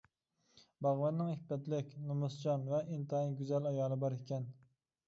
باغۋەننىڭ 0.85 1.29
ئىپپەتلىك، 1.33 1.93
نومۇسچان 2.09 2.67
ۋە 2.73 2.81
ئىنتايىن 2.89 3.39
گۈزەل 3.45 3.73
ئايالى 3.75 4.05
بار 4.07 4.19
ئىكەن. 4.21 4.53